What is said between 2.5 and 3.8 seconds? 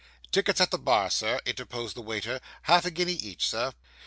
'half a guinea each, Sir.